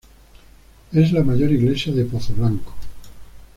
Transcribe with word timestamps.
Es 0.93 1.11
la 1.11 1.21
mayor 1.23 1.51
Iglesia 1.51 1.93
de 1.93 2.05
Pozoblanco. 2.05 2.73